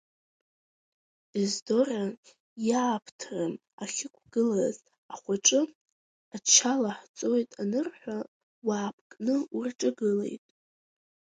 Ездора 1.45 2.01
иааԥҭра 2.67 3.43
ахьықәгылаз 3.83 4.77
ахәаҿы 5.13 5.61
ача 6.35 6.73
лаҳҵоит 6.81 7.51
анырҳәа, 7.61 8.17
уаапкны 8.67 9.35
урҿагылеит… 9.55 10.45